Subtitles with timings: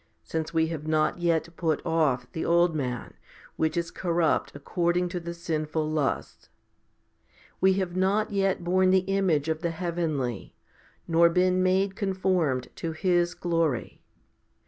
[0.23, 3.13] since we have not yet put off the old man
[3.55, 6.49] which is corrupt according to the sinful lusts.
[7.57, 10.55] 8 We have not yet borne the image of the heavenly?
[11.07, 14.01] nor been made conformed to His glory.